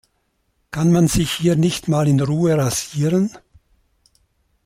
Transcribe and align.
Kann 0.71 0.91
man 0.91 1.07
sich 1.07 1.31
hier 1.31 1.55
nicht 1.55 1.87
mal 1.87 2.07
in 2.07 2.21
Ruhe 2.21 2.57
rasieren? 2.57 3.29